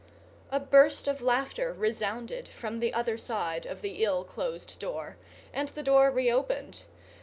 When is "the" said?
2.79-2.91, 3.83-4.03, 5.67-5.83